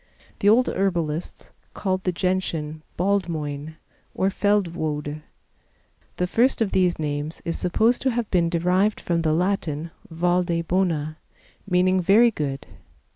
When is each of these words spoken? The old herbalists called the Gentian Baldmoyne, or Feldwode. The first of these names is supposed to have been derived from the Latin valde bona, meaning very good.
The 0.39 0.49
old 0.49 0.67
herbalists 0.67 1.51
called 1.75 2.05
the 2.05 2.11
Gentian 2.11 2.81
Baldmoyne, 2.97 3.75
or 4.15 4.31
Feldwode. 4.31 5.21
The 6.17 6.25
first 6.25 6.59
of 6.59 6.71
these 6.71 6.97
names 6.97 7.39
is 7.45 7.59
supposed 7.59 8.01
to 8.01 8.09
have 8.09 8.27
been 8.31 8.49
derived 8.49 8.99
from 8.99 9.21
the 9.21 9.31
Latin 9.31 9.91
valde 10.09 10.63
bona, 10.63 11.17
meaning 11.69 12.01
very 12.01 12.31
good. 12.31 12.65